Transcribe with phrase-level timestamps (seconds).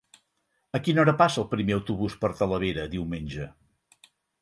[0.77, 3.51] A quina hora passa el primer autobús per Talavera diumenge?